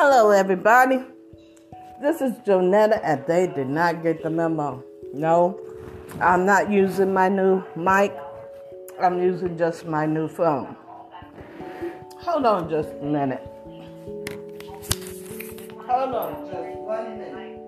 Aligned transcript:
Hello, 0.00 0.30
everybody. 0.30 1.02
This 2.00 2.20
is 2.20 2.32
Jonetta, 2.46 3.00
and 3.02 3.26
they 3.26 3.48
did 3.48 3.66
not 3.68 4.00
get 4.04 4.22
the 4.22 4.30
memo. 4.30 4.84
No, 5.12 5.58
I'm 6.20 6.46
not 6.46 6.70
using 6.70 7.12
my 7.12 7.28
new 7.28 7.64
mic. 7.74 8.16
I'm 9.00 9.20
using 9.20 9.58
just 9.58 9.86
my 9.86 10.06
new 10.06 10.28
phone. 10.28 10.76
Hold 12.20 12.46
on 12.46 12.70
just 12.70 12.90
a 12.90 13.04
minute. 13.04 13.42
Hold 15.88 16.14
on 16.14 16.46
just 16.46 16.78
one 16.78 17.18
minute. 17.18 17.58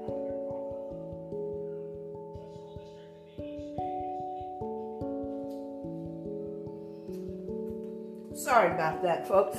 Sorry 8.38 8.72
about 8.72 9.02
that, 9.02 9.26
folks. 9.26 9.58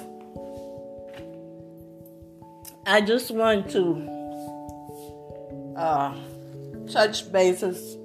I 2.91 2.99
just 2.99 3.31
want 3.31 3.69
to 3.69 4.05
uh, 5.77 6.13
touch 6.91 7.31
bases 7.31 7.95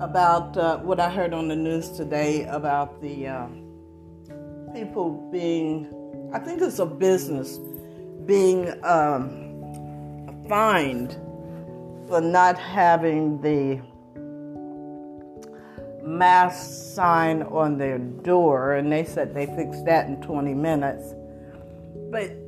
about 0.00 0.56
uh, 0.56 0.78
what 0.78 0.98
I 0.98 1.10
heard 1.10 1.34
on 1.34 1.48
the 1.48 1.54
news 1.54 1.90
today 1.90 2.44
about 2.44 3.02
the 3.02 3.26
uh, 3.26 3.46
people 4.72 5.28
being, 5.30 5.86
I 6.32 6.38
think 6.38 6.62
it's 6.62 6.78
a 6.78 6.86
business, 6.86 7.58
being 8.24 8.72
um, 8.86 10.46
fined 10.48 11.12
for 12.08 12.22
not 12.22 12.58
having 12.58 13.38
the 13.42 13.82
mask 16.02 16.94
sign 16.94 17.42
on 17.42 17.76
their 17.76 17.98
door, 17.98 18.76
and 18.76 18.90
they 18.90 19.04
said 19.04 19.34
they 19.34 19.44
fixed 19.44 19.84
that 19.84 20.06
in 20.06 20.22
20 20.22 20.54
minutes. 20.54 21.12
But 22.10 22.47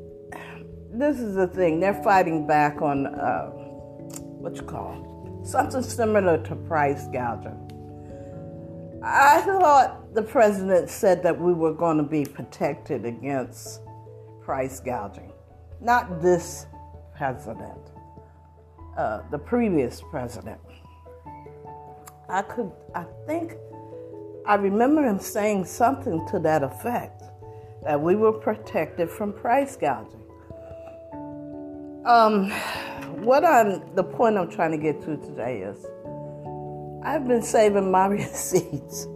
this 0.92 1.20
is 1.20 1.34
the 1.34 1.46
thing 1.46 1.80
they're 1.80 2.02
fighting 2.02 2.46
back 2.46 2.83
on 2.83 3.06
uh, 3.06 3.46
what 4.41 4.56
you 4.56 4.62
call 4.62 5.10
something 5.44 5.83
similar 5.83 6.38
to 6.44 6.55
price 6.55 7.06
gouging. 7.08 7.66
I 9.02 9.41
thought 9.41 10.14
the 10.14 10.22
president 10.22 10.91
said 10.91 11.22
that 11.22 11.41
we 11.41 11.55
were 11.55 11.72
going 11.72 11.96
to 11.96 12.02
be 12.02 12.24
protected 12.24 13.06
against 13.06 13.80
price 14.42 14.80
gouging. 14.80 15.33
Not 15.80 16.20
this 16.20 16.66
president, 17.16 17.92
uh, 18.98 19.22
the 19.30 19.38
previous 19.38 20.02
president. 20.11 20.61
I 22.28 22.42
could, 22.42 22.70
I 22.94 23.05
think, 23.27 23.55
I 24.46 24.56
remember 24.56 25.02
him 25.02 25.18
saying 25.18 25.64
something 25.64 26.27
to 26.28 26.38
that 26.41 26.62
effect 26.62 27.22
that 27.84 28.00
we 28.00 28.14
were 28.14 28.33
protected 28.33 29.08
from 29.08 29.33
price 29.33 29.77
gouging. 29.77 30.20
Um, 32.05 32.51
what 33.23 33.45
I'm 33.45 33.83
the 33.95 34.03
point 34.03 34.39
I'm 34.39 34.51
trying 34.51 34.70
to 34.70 34.79
get 34.79 35.03
to 35.03 35.19
today 35.19 35.61
is 35.61 35.84
I've 37.05 37.29
been 37.29 37.42
saving 37.42 37.91
my 37.91 38.07
receipts 38.09 39.07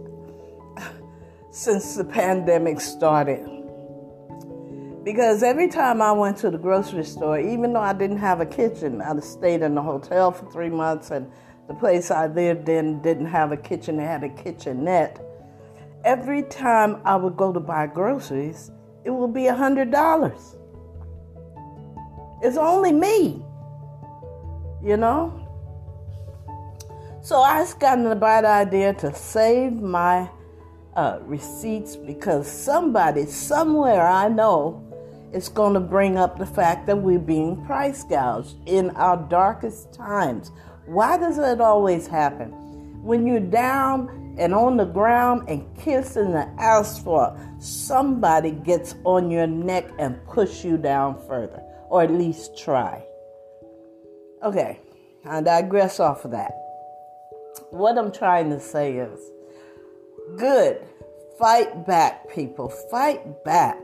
since 1.49 1.95
the 1.95 2.03
pandemic 2.03 2.79
started. 2.79 3.43
Because 5.03 5.41
every 5.41 5.67
time 5.67 5.99
I 6.01 6.11
went 6.11 6.37
to 6.37 6.51
the 6.51 6.57
grocery 6.59 7.05
store, 7.05 7.39
even 7.39 7.73
though 7.73 7.81
I 7.81 7.93
didn't 7.93 8.17
have 8.17 8.39
a 8.39 8.45
kitchen, 8.45 9.01
I 9.01 9.19
stayed 9.19 9.61
in 9.61 9.73
the 9.73 9.81
hotel 9.81 10.31
for 10.31 10.49
three 10.51 10.69
months, 10.69 11.11
and 11.11 11.31
the 11.67 11.73
place 11.73 12.11
I 12.11 12.27
lived 12.27 12.69
in 12.69 13.01
didn't 13.01 13.27
have 13.27 13.51
a 13.51 13.57
kitchen, 13.57 13.99
it 13.99 14.05
had 14.05 14.23
a 14.23 14.29
kitchenette. 14.29 15.19
Every 16.03 16.43
time 16.43 17.01
I 17.03 17.15
would 17.15 17.35
go 17.35 17.51
to 17.51 17.59
buy 17.59 17.87
groceries, 17.87 18.69
it 19.03 19.11
would 19.11 19.33
be 19.33 19.47
a 19.47 19.55
hundred 19.55 19.91
dollars. 19.91 20.55
It's 22.41 22.57
only 22.57 22.91
me, 22.91 23.43
you 24.83 24.97
know? 24.97 25.41
So 27.21 27.41
I 27.41 27.61
just 27.61 27.79
got 27.79 28.03
the 28.03 28.15
bright 28.15 28.45
idea 28.45 28.93
to 28.95 29.13
save 29.15 29.73
my 29.73 30.29
uh, 30.95 31.19
receipts 31.23 31.95
because 31.95 32.47
somebody 32.47 33.25
somewhere 33.25 34.07
I 34.07 34.27
know 34.27 34.81
is 35.33 35.49
going 35.49 35.73
to 35.73 35.79
bring 35.79 36.17
up 36.17 36.37
the 36.37 36.45
fact 36.45 36.85
that 36.87 36.97
we're 36.97 37.19
being 37.19 37.65
price 37.65 38.03
gouged 38.03 38.57
in 38.67 38.91
our 38.91 39.17
darkest 39.17 39.93
times. 39.93 40.51
Why 40.85 41.17
does 41.17 41.37
it 41.37 41.59
always 41.59 42.05
happen? 42.05 42.51
When 43.01 43.25
you're 43.25 43.39
down 43.39 44.35
and 44.37 44.53
on 44.53 44.77
the 44.77 44.85
ground 44.85 45.49
and 45.49 45.65
kissing 45.77 46.31
the 46.31 46.47
asphalt, 46.59 47.37
somebody 47.59 48.51
gets 48.51 48.93
on 49.03 49.31
your 49.31 49.47
neck 49.47 49.89
and 49.97 50.23
push 50.25 50.63
you 50.63 50.77
down 50.77 51.19
further 51.27 51.61
or 51.95 52.03
at 52.03 52.11
least 52.11 52.57
try. 52.57 53.01
Okay, 54.43 54.81
I 55.23 55.39
digress 55.39 56.01
off 56.01 56.25
of 56.25 56.31
that. 56.31 56.51
What 57.69 57.97
I'm 57.97 58.11
trying 58.11 58.49
to 58.49 58.59
say 58.59 58.97
is 58.97 59.17
good. 60.37 60.85
Fight 61.39 61.87
back, 61.87 62.29
people. 62.29 62.67
Fight 62.91 63.45
back. 63.45 63.77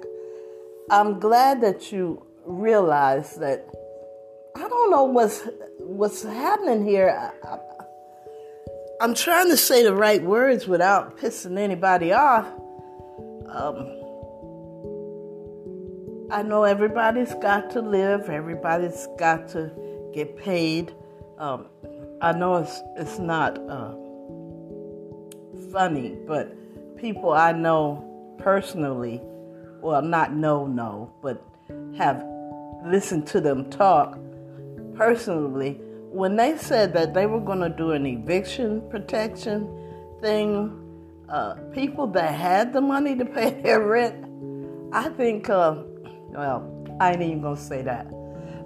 I'm 0.90 1.22
glad 1.22 1.62
that 1.62 1.94
you 1.94 2.26
realize 2.46 3.38
that 3.38 3.66
I 4.58 4.68
don't 4.68 4.92
know 4.92 5.06
what's 5.06 5.48
what's 5.80 6.24
happening 6.24 6.86
here. 6.86 7.32
I, 9.00 9.06
am 9.06 9.14
trying 9.14 9.48
to 9.52 9.58
say 9.58 9.84
the 9.84 9.96
right 9.96 10.22
words 10.22 10.68
without 10.68 11.18
pissing 11.18 11.58
anybody 11.58 12.12
off. 12.12 12.46
Um, 13.48 14.01
I 16.32 16.44
know 16.44 16.64
everybody's 16.64 17.34
got 17.36 17.70
to 17.72 17.82
live, 17.82 18.30
everybody's 18.30 19.06
got 19.18 19.50
to 19.50 19.70
get 20.14 20.38
paid. 20.38 20.96
Um, 21.38 21.66
I 22.22 22.32
know 22.32 22.56
it's 22.56 22.82
it's 22.96 23.20
not 23.20 23.60
uh, 23.70 23.94
funny, 25.74 26.18
but 26.26 26.56
people 26.98 27.34
I 27.34 27.52
know 27.52 28.36
personally, 28.38 29.20
well, 29.82 30.02
not 30.02 30.34
know 30.34 30.68
know, 30.68 31.12
but 31.22 31.44
have 31.98 32.24
listened 32.86 33.28
to 33.28 33.42
them 33.42 33.70
talk 33.70 34.18
personally. 34.96 35.82
When 36.12 36.38
they 36.38 36.58
said 36.58 36.94
that 36.94 37.14
they 37.14 37.26
were 37.26 37.42
going 37.42 37.60
to 37.60 37.70
do 37.70 37.92
an 37.92 38.06
eviction 38.06 38.90
protection 38.90 39.68
thing, 40.22 40.78
uh, 41.28 41.56
people 41.74 42.08
that 42.08 42.34
had 42.34 42.72
the 42.72 42.80
money 42.80 43.18
to 43.18 43.26
pay 43.26 43.50
their 43.64 43.86
rent, 43.86 44.26
I 44.94 45.10
think. 45.10 45.50
Uh, 45.50 45.84
well, 46.34 46.98
I 47.00 47.12
ain't 47.12 47.22
even 47.22 47.42
gonna 47.42 47.58
say 47.58 47.82
that. 47.84 48.08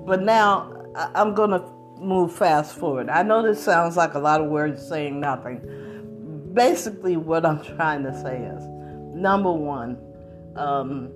But 0.06 0.22
now 0.22 0.72
I'm 1.14 1.34
gonna 1.34 1.64
move 2.00 2.34
fast 2.34 2.76
forward. 2.76 3.10
I 3.10 3.24
know 3.24 3.42
this 3.42 3.64
sounds 3.64 3.98
like 3.98 4.14
a 4.14 4.20
lot 4.20 4.42
of 4.42 4.50
words 4.50 4.86
saying 4.86 5.20
nothing. 5.20 5.62
Basically, 6.54 7.18
what 7.18 7.46
I'm 7.46 7.64
trying 7.76 8.04
to 8.04 8.14
say 8.22 8.38
is 8.44 8.64
number 9.16 9.52
one, 9.52 9.98
um, 10.56 11.12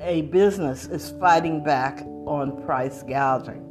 a 0.00 0.22
business 0.22 0.86
is 0.86 1.10
fighting 1.20 1.62
back 1.62 2.02
on 2.26 2.62
price 2.64 3.02
gouging. 3.02 3.62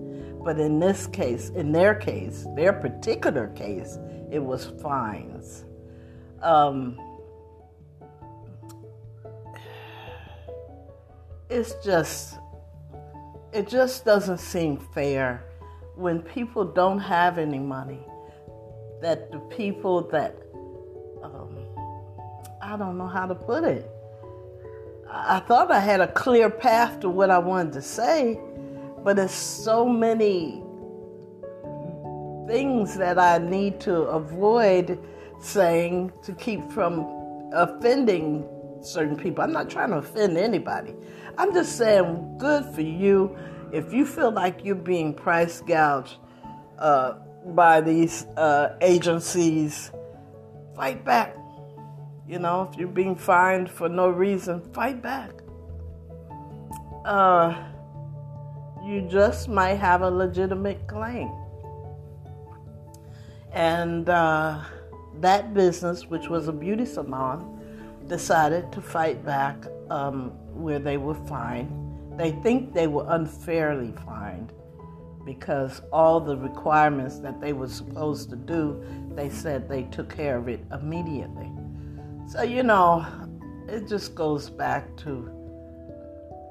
But 0.44 0.59
in 0.59 0.80
this 0.80 1.08
case, 1.08 1.50
in 1.50 1.72
their 1.72 1.96
case, 1.96 2.46
their 2.56 2.74
particular 2.74 3.47
case, 3.50 3.97
it 4.32 4.40
was 4.40 4.66
fines. 4.82 5.66
Um, 6.42 7.00
it's 11.50 11.76
just 11.84 12.36
it 13.54 13.68
just 13.68 14.04
doesn't 14.04 14.40
seem 14.40 14.78
fair 14.78 15.44
when 15.96 16.22
people 16.22 16.66
don't 16.66 17.00
have 17.00 17.38
any 17.38 17.60
money 17.60 18.06
that 19.02 19.32
the 19.32 19.40
people 19.40 20.02
that 20.10 20.36
um, 21.24 21.58
I 22.62 22.76
don't 22.76 22.97
know 22.97 23.08
how 23.08 23.28
to 23.28 23.36
put 23.36 23.64
it. 23.64 23.90
I 25.09 25.40
thought 25.40 25.72
I 25.72 25.80
had 25.80 26.02
a 26.02 26.08
clear 26.08 26.50
path 26.50 27.00
to 27.02 27.09
what 27.09 27.30
I 27.30 27.38
wanted 27.38 27.74
to 27.74 27.82
say, 27.82 28.40
but 29.03 29.16
there's 29.16 29.32
so 29.32 29.88
many 29.88 30.64
things 32.48 32.96
that 32.96 33.18
I 33.18 33.38
need 33.38 33.80
to 33.82 33.96
avoid 34.02 35.00
saying 35.40 36.12
to 36.24 36.34
keep 36.34 36.70
from 36.72 37.06
offending 37.53 38.44
certain 38.85 39.16
people. 39.16 39.43
I'm 39.43 39.52
not 39.52 39.70
trying 39.70 39.90
to 39.90 39.97
offend 39.97 40.37
anybody. 40.37 40.93
I'm 41.37 41.53
just 41.53 41.78
saying, 41.78 42.37
good 42.37 42.66
for 42.73 42.82
you. 42.82 43.35
If 43.72 43.93
you 43.93 44.05
feel 44.05 44.32
like 44.32 44.64
you're 44.64 44.76
being 44.76 45.14
price 45.14 45.61
gouged 45.61 46.17
uh, 46.79 47.16
by 47.47 47.82
these 47.82 48.26
uh, 48.37 48.78
agencies, 48.82 49.91
fight 50.76 51.03
back. 51.03 51.35
You 52.28 52.40
know, 52.40 52.70
if 52.72 52.79
you're 52.79 52.87
being 52.87 53.16
fined 53.16 53.70
for 53.70 53.87
no 53.87 54.09
reason, 54.09 54.61
fight 54.73 55.02
back. 55.02 55.31
Uh, 57.03 57.53
you 58.84 59.08
just 59.09 59.47
might 59.47 59.76
have 59.76 60.02
a 60.02 60.09
legitimate 60.09 60.88
claim. 60.88 61.31
And 63.52 64.09
uh, 64.09 64.61
that 65.22 65.53
business, 65.53 66.08
which 66.08 66.28
was 66.28 66.47
a 66.47 66.53
beauty 66.53 66.85
salon, 66.85 67.54
decided 68.07 68.72
to 68.72 68.81
fight 68.81 69.25
back 69.25 69.57
um, 69.90 70.31
where 70.53 70.79
they 70.79 70.97
were 70.97 71.16
fined 71.28 71.69
they 72.17 72.31
think 72.31 72.73
they 72.73 72.87
were 72.87 73.05
unfairly 73.09 73.93
fined 74.05 74.53
because 75.25 75.81
all 75.91 76.19
the 76.19 76.37
requirements 76.37 77.19
that 77.19 77.41
they 77.41 77.52
were 77.52 77.67
supposed 77.67 78.29
to 78.29 78.35
do, 78.35 78.81
they 79.16 79.29
said 79.29 79.67
they 79.67 79.84
took 79.84 80.16
care 80.16 80.37
of 80.37 80.47
it 80.47 80.61
immediately. 80.72 81.52
So, 82.28 82.43
you 82.43 82.63
know, 82.63 83.05
it 83.67 83.87
just 83.87 84.16
goes 84.16 84.49
back 84.49 84.96
to 84.97 85.29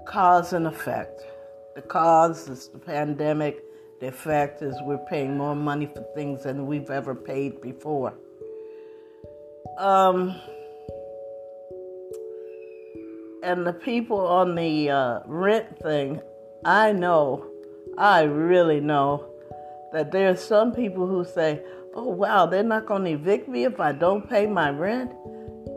cause 0.07 0.53
and 0.53 0.67
effect. 0.67 1.23
The 1.77 1.83
cause 1.83 2.49
is 2.49 2.69
the 2.69 2.79
pandemic, 2.79 3.63
the 4.01 4.09
effect 4.09 4.61
is 4.61 4.77
we're 4.83 4.99
paying 4.99 5.37
more 5.37 5.57
money 5.57 5.87
for 5.87 6.05
things 6.15 6.43
than 6.43 6.67
we've 6.67 6.91
ever 6.91 7.15
paid 7.15 7.61
before. 7.61 8.15
Um, 9.79 10.39
and 13.45 13.67
the 13.67 13.73
people 13.73 14.19
on 14.19 14.55
the 14.55 14.91
uh, 14.91 15.21
rent 15.27 15.79
thing, 15.79 16.21
I 16.65 16.93
know, 16.93 17.47
I 17.99 18.23
really 18.23 18.81
know 18.81 19.29
that 19.93 20.13
there 20.13 20.31
are 20.31 20.37
some 20.37 20.73
people 20.73 21.07
who 21.07 21.25
say, 21.25 21.63
oh, 21.95 22.09
wow, 22.09 22.47
they're 22.47 22.63
not 22.63 22.87
going 22.87 23.05
to 23.05 23.11
evict 23.11 23.49
me 23.49 23.65
if 23.65 23.81
I 23.81 23.93
don't 23.93 24.29
pay 24.29 24.47
my 24.47 24.71
rent. 24.71 25.13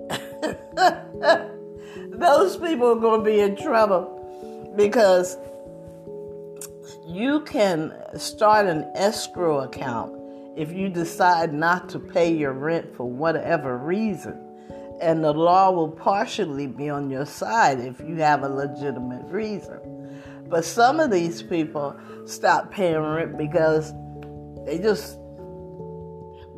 Those 2.11 2.57
people 2.57 2.93
are 2.93 2.99
going 2.99 3.19
to 3.19 3.25
be 3.25 3.41
in 3.41 3.57
trouble 3.57 4.73
because 4.77 5.37
you 7.05 7.41
can 7.41 7.93
start 8.17 8.65
an 8.65 8.89
escrow 8.95 9.59
account 9.59 10.13
if 10.55 10.71
you 10.71 10.87
decide 10.87 11.53
not 11.53 11.89
to 11.89 11.99
pay 11.99 12.33
your 12.33 12.53
rent 12.53 12.95
for 12.95 13.05
whatever 13.05 13.77
reason. 13.77 14.46
And 14.99 15.23
the 15.23 15.33
law 15.33 15.71
will 15.71 15.91
partially 15.91 16.67
be 16.67 16.89
on 16.89 17.09
your 17.09 17.25
side 17.25 17.79
if 17.79 17.99
you 17.99 18.15
have 18.15 18.43
a 18.43 18.49
legitimate 18.49 19.25
reason. 19.31 19.79
But 20.49 20.65
some 20.65 20.99
of 20.99 21.11
these 21.11 21.43
people 21.43 21.95
stop 22.25 22.71
paying 22.71 22.99
rent 22.99 23.37
because 23.37 23.93
they 24.65 24.79
just 24.79 25.17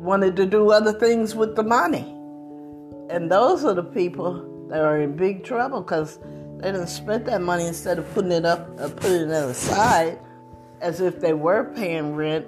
wanted 0.00 0.36
to 0.36 0.46
do 0.46 0.70
other 0.70 0.92
things 0.92 1.34
with 1.34 1.56
the 1.56 1.62
money. 1.62 2.16
And 3.10 3.30
those 3.30 3.64
are 3.64 3.74
the 3.74 3.84
people 3.84 4.68
that 4.70 4.80
are 4.80 5.00
in 5.00 5.16
big 5.16 5.44
trouble 5.44 5.82
because 5.82 6.18
they 6.58 6.72
didn't 6.72 6.86
spend 6.86 7.26
that 7.26 7.42
money 7.42 7.66
instead 7.66 7.98
of 7.98 8.12
putting 8.14 8.32
it 8.32 8.44
up, 8.44 8.68
uh, 8.78 8.88
putting 8.88 9.28
it 9.28 9.32
aside 9.32 10.18
as 10.80 11.00
if 11.00 11.20
they 11.20 11.32
were 11.32 11.72
paying 11.74 12.14
rent, 12.14 12.46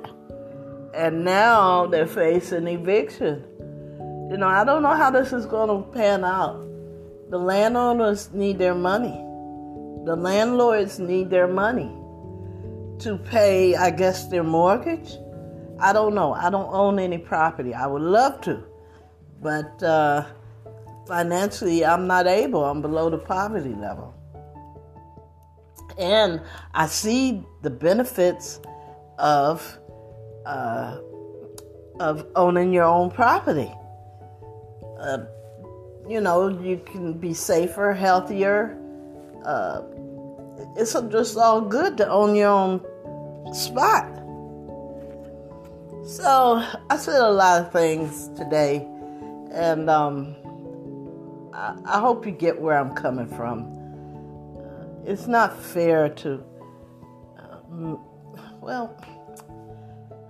and 0.94 1.24
now 1.24 1.86
they're 1.86 2.06
facing 2.06 2.66
eviction. 2.66 3.44
You 4.32 4.38
know, 4.38 4.48
I 4.48 4.64
don't 4.64 4.82
know 4.82 4.96
how 4.96 5.10
this 5.10 5.30
is 5.34 5.44
going 5.44 5.68
to 5.68 5.90
pan 5.90 6.24
out. 6.24 6.56
The 7.28 7.36
landowners 7.36 8.32
need 8.32 8.58
their 8.58 8.74
money. 8.74 9.12
The 10.06 10.16
landlords 10.16 10.98
need 10.98 11.28
their 11.28 11.46
money 11.46 11.92
to 13.00 13.18
pay, 13.26 13.76
I 13.76 13.90
guess, 13.90 14.28
their 14.28 14.42
mortgage. 14.42 15.18
I 15.78 15.92
don't 15.92 16.14
know. 16.14 16.32
I 16.32 16.48
don't 16.48 16.72
own 16.72 16.98
any 16.98 17.18
property. 17.18 17.74
I 17.74 17.86
would 17.86 18.00
love 18.00 18.40
to, 18.42 18.64
but 19.42 19.82
uh, 19.82 20.24
financially, 21.06 21.84
I'm 21.84 22.06
not 22.06 22.26
able. 22.26 22.64
I'm 22.64 22.80
below 22.80 23.10
the 23.10 23.18
poverty 23.18 23.74
level. 23.74 24.14
And 25.98 26.40
I 26.72 26.86
see 26.86 27.44
the 27.60 27.68
benefits 27.68 28.60
of 29.18 29.78
uh, 30.46 31.00
of 32.00 32.26
owning 32.34 32.72
your 32.72 32.84
own 32.84 33.10
property. 33.10 33.70
Uh, 35.02 35.24
you 36.08 36.20
know, 36.20 36.48
you 36.48 36.80
can 36.86 37.12
be 37.12 37.34
safer, 37.34 37.92
healthier. 37.92 38.78
Uh, 39.44 39.82
it's 40.76 40.92
just 40.92 41.36
all 41.36 41.60
good 41.60 41.96
to 41.98 42.08
own 42.08 42.34
your 42.34 42.48
own 42.48 42.80
spot. 43.52 44.06
So 46.06 46.64
I 46.90 46.96
said 46.96 47.20
a 47.20 47.30
lot 47.30 47.60
of 47.60 47.72
things 47.72 48.28
today, 48.36 48.86
and 49.52 49.90
um, 49.90 50.36
I, 51.52 51.76
I 51.84 52.00
hope 52.00 52.24
you 52.24 52.32
get 52.32 52.60
where 52.60 52.78
I'm 52.78 52.94
coming 52.94 53.26
from 53.26 53.82
it's 55.04 55.26
not 55.26 55.58
fair 55.58 56.08
to, 56.08 56.42
uh, 57.38 57.96
well, 58.60 58.96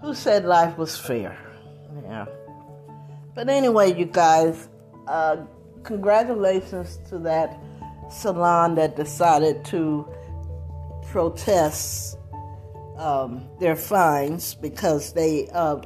who 0.00 0.14
said 0.14 0.44
life 0.44 0.78
was 0.78 0.98
fair? 0.98 1.36
Yeah. 2.02 2.26
But 3.34 3.49
anyway, 3.49 3.99
you 3.99 4.06
guys, 4.06 4.69
uh, 5.06 5.38
congratulations 5.82 6.99
to 7.08 7.19
that 7.20 7.58
salon 8.11 8.75
that 8.75 8.96
decided 8.96 9.64
to 9.67 10.06
protest 11.11 12.19
um, 12.99 13.49
their 13.58 13.76
fines 13.76 14.55
because 14.55 15.12
they 15.12 15.49
uh, 15.52 15.81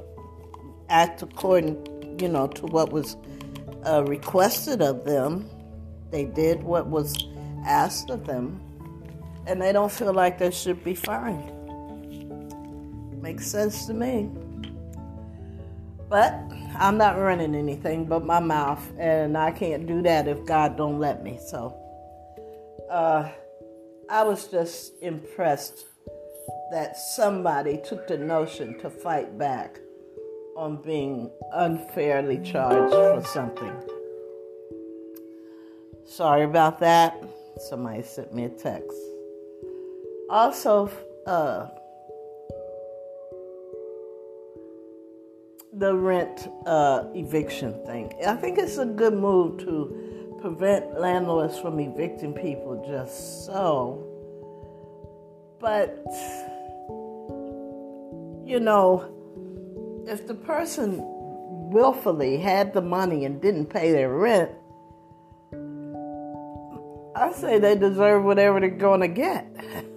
act 0.89 1.23
according, 1.23 2.19
you 2.21 2.29
know, 2.29 2.49
to 2.49 2.67
what 2.67 2.93
was 2.93 3.17
uh, 3.87 4.05
requested 4.05 4.83
of 4.83 5.05
them. 5.05 5.49
They 6.11 6.25
did 6.25 6.63
what 6.63 6.87
was 6.87 7.17
asked 7.65 8.11
of 8.11 8.27
them 8.27 8.61
and 9.47 9.63
they 9.63 9.73
don't 9.73 9.93
feel 9.93 10.13
like 10.13 10.39
they 10.39 10.51
should 10.51 10.83
be 10.83 10.95
fined. 10.95 11.53
Makes 13.23 13.47
sense 13.47 13.87
to 13.87 13.95
me. 13.95 14.31
But 16.09 16.35
I'm 16.79 16.97
not 16.97 17.19
running 17.19 17.55
anything 17.55 18.05
but 18.05 18.25
my 18.25 18.41
mouth, 18.41 18.83
and 18.99 19.37
I 19.37 19.51
can't 19.51 19.87
do 19.87 20.03
that 20.03 20.29
if 20.29 20.45
God 20.47 20.77
don't 20.77 20.99
let 21.01 21.23
me. 21.23 21.39
So 21.45 21.77
uh, 22.91 23.29
I 24.09 24.23
was 24.23 24.47
just 24.47 24.93
impressed 25.03 25.87
that 26.71 26.97
somebody 26.97 27.81
took 27.85 28.07
the 28.07 28.19
notion 28.19 28.79
to 28.81 28.91
fight 28.91 29.37
back 29.37 29.79
on 30.57 30.83
being 30.83 31.31
unfairly 31.53 32.39
charged 32.39 32.93
for 32.93 33.23
something. 33.25 33.75
Sorry 36.07 36.45
about 36.45 36.79
that. 36.81 37.23
Somebody 37.69 38.03
sent 38.03 38.33
me 38.33 38.45
a 38.45 38.49
text 38.49 38.97
also 40.29 40.91
uh, 41.27 41.69
the 45.79 45.95
rent 45.95 46.49
uh, 46.65 47.05
eviction 47.15 47.75
thing. 47.85 48.13
I 48.27 48.35
think 48.35 48.59
it's 48.59 48.79
a 48.79 48.87
good 48.87 49.15
move 49.15 49.59
to 49.61 50.39
prevent 50.41 50.99
landlords 50.99 51.59
from 51.59 51.79
evicting 51.81 52.33
people 52.33 52.83
just 52.89 53.45
so. 53.45 54.03
But, 55.61 56.05
you 58.49 58.61
know, 58.61 59.13
if 60.07 60.27
the 60.27 60.35
person 60.35 61.01
willfully 61.71 62.39
had 62.39 62.73
the 62.73 62.83
money 62.83 63.25
and 63.25 63.41
didn't 63.41 63.67
pay 63.67 63.93
their 63.93 64.11
rent, 64.11 64.51
I 67.15 67.33
say 67.33 67.59
they 67.59 67.77
deserve 67.77 68.25
whatever 68.25 68.61
they're 68.61 68.71
going 68.71 69.01
to 69.01 69.09
get. 69.09 69.47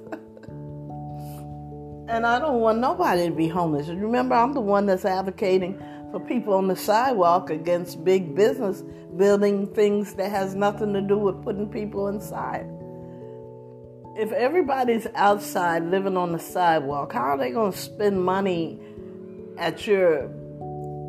And 2.10 2.26
I 2.26 2.40
don't 2.40 2.60
want 2.60 2.80
nobody 2.80 3.28
to 3.28 3.32
be 3.32 3.48
homeless. 3.48 3.88
Remember, 3.88 4.34
I'm 4.34 4.54
the 4.54 4.62
one 4.62 4.88
that's 4.88 5.06
advocating 5.06 5.80
for 6.10 6.20
people 6.20 6.56
on 6.56 6.68
the 6.68 6.76
sidewalk 6.76 7.52
against 7.52 8.04
big 8.04 8.36
business 8.36 8.84
building 9.16 9.68
things 9.76 10.16
that 10.16 10.32
has 10.32 10.56
nothing 10.56 10.92
to 10.94 11.02
do 11.02 11.20
with 11.20 11.44
putting 11.44 11.70
people 11.70 12.08
inside. 12.08 12.66
If 14.18 14.32
everybody's 14.32 15.06
outside 15.14 15.84
living 15.84 16.18
on 16.18 16.32
the 16.32 16.40
sidewalk, 16.40 17.14
how 17.14 17.22
are 17.22 17.38
they 17.38 17.52
going 17.52 17.74
to 17.74 17.78
spend 17.78 18.24
money 18.24 18.80
at 19.60 19.86
your 19.86 20.32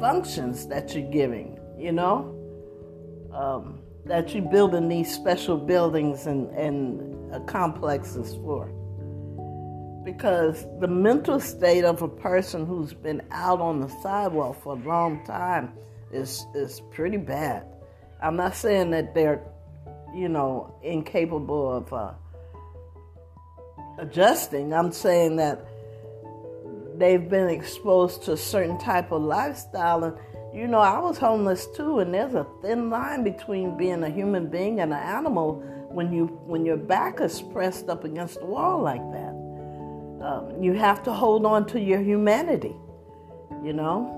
functions 0.00 0.66
that 0.66 0.94
you're 0.94 1.10
giving? 1.10 1.58
You 1.78 1.92
know, 1.92 2.36
um, 3.32 3.78
that 4.04 4.34
you're 4.34 4.50
building 4.50 4.88
these 4.90 5.14
special 5.14 5.56
buildings 5.56 6.26
and, 6.26 6.50
and 6.50 7.34
uh, 7.34 7.40
complexes 7.40 8.34
for 8.34 8.70
because 10.04 10.66
the 10.80 10.88
mental 10.88 11.40
state 11.40 11.84
of 11.84 12.02
a 12.02 12.08
person 12.08 12.66
who's 12.66 12.94
been 12.94 13.22
out 13.30 13.60
on 13.60 13.80
the 13.80 13.88
sidewalk 14.02 14.62
for 14.62 14.74
a 14.74 14.88
long 14.88 15.24
time 15.24 15.72
is 16.12 16.46
is 16.54 16.80
pretty 16.90 17.16
bad. 17.16 17.66
I'm 18.22 18.36
not 18.36 18.54
saying 18.54 18.90
that 18.90 19.14
they're, 19.14 19.42
you 20.14 20.28
know, 20.28 20.74
incapable 20.82 21.72
of 21.72 21.92
uh, 21.92 22.12
adjusting. 23.98 24.72
I'm 24.72 24.92
saying 24.92 25.36
that 25.36 25.64
they've 26.96 27.28
been 27.28 27.48
exposed 27.48 28.24
to 28.24 28.32
a 28.32 28.36
certain 28.36 28.78
type 28.78 29.10
of 29.12 29.22
lifestyle 29.22 30.04
and 30.04 30.16
you 30.52 30.66
know, 30.66 30.80
I 30.80 30.98
was 30.98 31.16
homeless 31.16 31.68
too, 31.76 32.00
and 32.00 32.12
there's 32.12 32.34
a 32.34 32.44
thin 32.60 32.90
line 32.90 33.22
between 33.22 33.76
being 33.76 34.02
a 34.02 34.10
human 34.10 34.48
being 34.48 34.80
and 34.80 34.92
an 34.92 34.98
animal 34.98 35.62
when 35.90 36.12
you 36.12 36.26
when 36.44 36.64
your 36.64 36.76
back 36.76 37.20
is 37.20 37.40
pressed 37.40 37.88
up 37.88 38.04
against 38.04 38.40
the 38.40 38.46
wall 38.46 38.80
like 38.80 39.02
that 39.12 39.29
um, 40.20 40.62
you 40.62 40.74
have 40.74 41.02
to 41.04 41.12
hold 41.12 41.46
on 41.46 41.66
to 41.66 41.80
your 41.80 42.00
humanity, 42.00 42.76
you 43.62 43.72
know, 43.72 44.16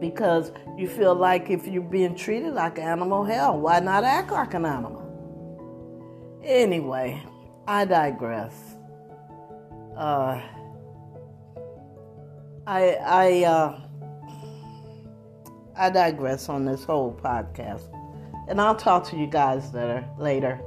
because 0.00 0.52
you 0.76 0.88
feel 0.88 1.14
like 1.14 1.50
if 1.50 1.66
you're 1.66 1.82
being 1.82 2.14
treated 2.14 2.54
like 2.54 2.78
an 2.78 2.84
animal, 2.84 3.24
hell, 3.24 3.58
why 3.58 3.78
not 3.80 4.02
act 4.02 4.32
like 4.32 4.54
an 4.54 4.64
animal? 4.64 5.00
Anyway, 6.42 7.22
I 7.66 7.84
digress. 7.84 8.54
Uh, 9.96 10.40
I 12.66 12.96
I 13.04 13.44
uh, 13.44 13.80
I 15.76 15.90
digress 15.90 16.48
on 16.48 16.64
this 16.64 16.82
whole 16.84 17.12
podcast, 17.12 17.82
and 18.48 18.60
I'll 18.60 18.74
talk 18.74 19.06
to 19.10 19.16
you 19.16 19.26
guys 19.26 19.72
later, 19.72 20.04
later, 20.18 20.58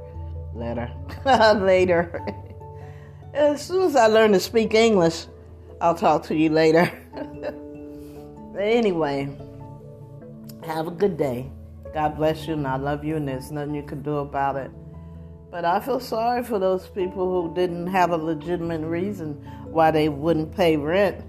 later, 0.54 0.90
later. 1.54 2.24
As 3.34 3.66
soon 3.66 3.82
as 3.82 3.96
I 3.96 4.06
learn 4.06 4.32
to 4.32 4.40
speak 4.40 4.74
English, 4.74 5.26
I'll 5.80 5.94
talk 5.94 6.22
to 6.24 6.34
you 6.34 6.50
later. 6.50 6.90
anyway, 8.58 9.28
have 10.62 10.86
a 10.86 10.92
good 10.92 11.16
day. 11.16 11.50
God 11.92 12.16
bless 12.16 12.46
you, 12.46 12.54
and 12.54 12.66
I 12.66 12.76
love 12.76 13.04
you, 13.04 13.16
and 13.16 13.26
there's 13.26 13.50
nothing 13.50 13.74
you 13.74 13.82
can 13.82 14.02
do 14.02 14.18
about 14.18 14.56
it. 14.56 14.70
But 15.50 15.64
I 15.64 15.80
feel 15.80 16.00
sorry 16.00 16.42
for 16.42 16.58
those 16.58 16.88
people 16.88 17.42
who 17.42 17.54
didn't 17.54 17.88
have 17.88 18.10
a 18.10 18.16
legitimate 18.16 18.80
reason 18.80 19.34
why 19.66 19.90
they 19.90 20.08
wouldn't 20.08 20.54
pay 20.56 20.76
rent. 20.76 21.24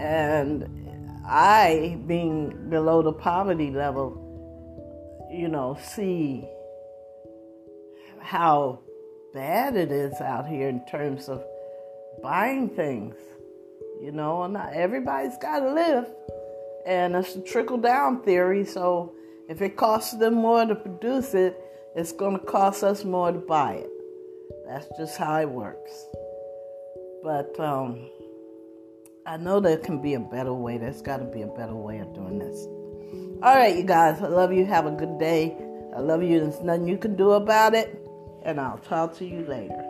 And 0.00 0.68
I, 1.24 1.98
being 2.06 2.70
below 2.70 3.02
the 3.02 3.12
poverty 3.12 3.70
level, 3.70 4.22
you 5.32 5.48
know, 5.48 5.78
see 5.82 6.44
how 8.20 8.80
bad 9.36 9.76
it 9.76 9.92
is 9.92 10.18
out 10.22 10.48
here 10.48 10.66
in 10.66 10.80
terms 10.86 11.28
of 11.28 11.44
buying 12.22 12.70
things. 12.70 13.14
You 14.02 14.10
know, 14.10 14.46
not 14.46 14.72
everybody's 14.72 15.36
got 15.36 15.60
to 15.60 15.74
live. 15.74 16.06
And 16.86 17.14
it's 17.14 17.36
a 17.36 17.42
trickle 17.42 17.76
down 17.76 18.22
theory. 18.22 18.64
So 18.64 19.12
if 19.46 19.60
it 19.60 19.76
costs 19.76 20.16
them 20.16 20.34
more 20.34 20.64
to 20.64 20.74
produce 20.74 21.34
it, 21.34 21.54
it's 21.94 22.12
going 22.12 22.38
to 22.38 22.46
cost 22.46 22.82
us 22.82 23.04
more 23.04 23.30
to 23.30 23.38
buy 23.38 23.74
it. 23.74 23.90
That's 24.66 24.88
just 24.96 25.18
how 25.18 25.38
it 25.38 25.50
works. 25.50 26.06
But 27.22 27.60
um, 27.60 28.08
I 29.26 29.36
know 29.36 29.60
there 29.60 29.76
can 29.76 30.00
be 30.00 30.14
a 30.14 30.20
better 30.20 30.54
way. 30.54 30.78
There's 30.78 31.02
got 31.02 31.18
to 31.18 31.24
be 31.24 31.42
a 31.42 31.46
better 31.46 31.74
way 31.74 31.98
of 31.98 32.14
doing 32.14 32.38
this. 32.38 32.64
All 33.42 33.54
right, 33.54 33.76
you 33.76 33.84
guys. 33.84 34.22
I 34.22 34.28
love 34.28 34.50
you. 34.54 34.64
Have 34.64 34.86
a 34.86 34.92
good 34.92 35.18
day. 35.18 35.54
I 35.94 36.00
love 36.00 36.22
you. 36.22 36.40
There's 36.40 36.62
nothing 36.62 36.88
you 36.88 36.96
can 36.96 37.16
do 37.16 37.32
about 37.32 37.74
it. 37.74 38.05
And 38.46 38.60
I'll 38.60 38.78
talk 38.78 39.16
to 39.16 39.24
you 39.24 39.44
later. 39.44 39.85